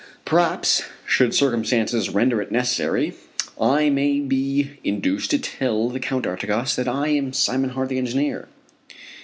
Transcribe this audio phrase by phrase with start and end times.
[0.25, 3.13] Perhaps should circumstances render it necessary
[3.59, 7.99] I may be induced to tell the Count d'Artigas that I am Simon Hart, the
[7.99, 8.47] engineer.